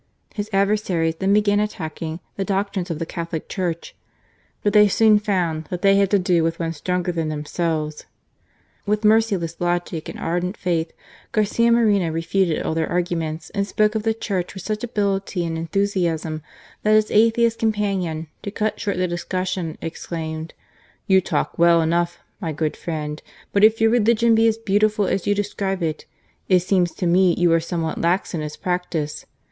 His 0.33 0.49
adversaries 0.51 1.17
then 1.17 1.31
began 1.31 1.59
attacking 1.59 2.21
the 2.35 2.43
doctrines 2.43 2.89
of 2.89 2.97
the 2.97 3.05
Catholic 3.05 3.47
Church; 3.47 3.95
but 4.63 4.73
they 4.73 4.87
soon 4.87 5.19
found 5.19 5.65
that 5.65 5.83
they 5.83 5.97
had 5.97 6.09
to 6.09 6.17
do 6.17 6.43
with 6.43 6.57
one 6.59 6.73
stronger 6.73 7.11
than 7.11 7.29
themselves. 7.29 8.07
With 8.87 9.05
merciless 9.05 9.61
logic 9.61 10.09
and 10.09 10.19
ardent 10.19 10.57
faith 10.57 10.91
Garcia 11.33 11.71
Moreno 11.71 12.09
refuted 12.09 12.63
all 12.63 12.73
their 12.73 12.89
arguments, 12.89 13.51
and 13.51 13.67
spoke 13.67 13.93
of 13.93 14.01
the 14.01 14.15
Church 14.15 14.55
with 14.55 14.63
such 14.63 14.83
ability 14.83 15.45
and 15.45 15.55
enthusiasm 15.55 16.41
that 16.81 16.95
his 16.95 17.11
atheist 17.11 17.59
companion, 17.59 18.25
to 18.41 18.49
cut 18.49 18.79
short 18.79 18.97
the 18.97 19.07
discus 19.07 19.49
sion, 19.49 19.77
exclaimed," 19.83 20.55
You 21.05 21.21
talk 21.21 21.59
well 21.59 21.79
enough, 21.79 22.17
my 22.39 22.51
good 22.53 22.75
friend; 22.75 23.21
but 23.53 23.63
if 23.63 23.79
your 23.79 23.91
religion 23.91 24.33
be 24.33 24.47
as 24.47 24.57
beautiful 24.57 25.05
as 25.05 25.27
you 25.27 25.35
describe 25.35 25.83
it, 25.83 26.07
it 26.49 26.61
seems 26.61 26.89
to 26.93 27.05
me 27.05 27.35
you 27.37 27.53
are 27.53 27.59
somewhat 27.59 28.01
lax 28.01 28.33
in 28.33 28.41
its 28.41 28.57
practice. 28.57 29.27